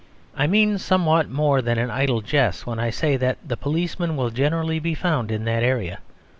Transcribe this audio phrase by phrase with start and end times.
[0.35, 4.31] I mean somewhat more than an idle jest when I say that the policeman will
[4.31, 5.99] generally be found in that area.